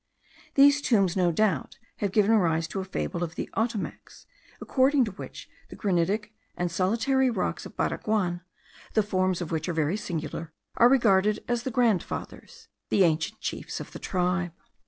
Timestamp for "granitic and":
5.75-6.71